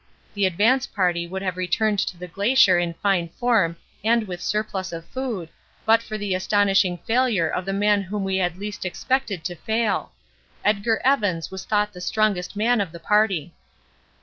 The 0.33 0.47
advance 0.47 0.87
party 0.87 1.27
would 1.27 1.43
have 1.43 1.57
returned 1.57 1.99
to 1.99 2.17
the 2.17 2.27
glacier 2.27 2.79
in 2.79 2.95
fine 2.95 3.29
form 3.29 3.77
and 4.03 4.27
with 4.27 4.41
surplus 4.41 4.91
of 4.91 5.05
food, 5.05 5.47
but 5.85 6.01
for 6.01 6.17
the 6.17 6.33
astonishing 6.33 6.97
failure 7.05 7.47
of 7.47 7.65
the 7.65 7.71
man 7.73 8.01
whom 8.01 8.23
we 8.23 8.37
had 8.37 8.57
least 8.57 8.83
expected 8.83 9.43
to 9.43 9.53
fail. 9.53 10.11
Edgar 10.65 11.01
Evans 11.05 11.51
was 11.51 11.65
thought 11.65 11.93
the 11.93 12.01
strongest 12.01 12.55
man 12.55 12.81
of 12.81 12.91
the 12.91 12.99
party. 12.99 13.53